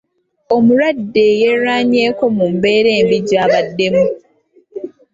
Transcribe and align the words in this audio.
Omulwadde 0.55 1.23
yerwanyeeko 1.41 2.23
mu 2.37 2.45
mbeera 2.53 2.89
embi 2.99 3.17
gy'abaddemu. 3.27 4.05